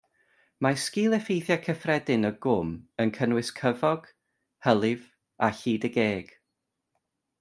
[0.65, 2.71] Mae sgil-effeithiau cyffredin y gwm
[3.05, 4.09] yn cynnwys cyfog,
[4.69, 5.05] hylif,
[5.49, 6.33] a llid y geg.